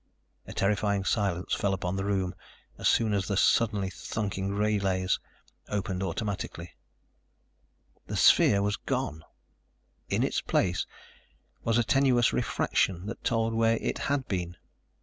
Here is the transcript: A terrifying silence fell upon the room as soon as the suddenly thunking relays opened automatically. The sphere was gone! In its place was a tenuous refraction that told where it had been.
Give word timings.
A 0.47 0.53
terrifying 0.53 1.03
silence 1.05 1.53
fell 1.53 1.75
upon 1.75 1.95
the 1.95 2.03
room 2.03 2.33
as 2.79 2.87
soon 2.87 3.13
as 3.13 3.27
the 3.27 3.37
suddenly 3.37 3.91
thunking 3.91 4.49
relays 4.49 5.19
opened 5.69 6.01
automatically. 6.01 6.73
The 8.07 8.15
sphere 8.17 8.63
was 8.63 8.77
gone! 8.77 9.23
In 10.09 10.23
its 10.23 10.41
place 10.41 10.87
was 11.63 11.77
a 11.77 11.83
tenuous 11.83 12.33
refraction 12.33 13.05
that 13.05 13.23
told 13.23 13.53
where 13.53 13.77
it 13.79 13.99
had 14.09 14.27
been. 14.27 14.57